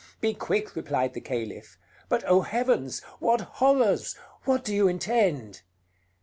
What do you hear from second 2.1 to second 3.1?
oh, heavens!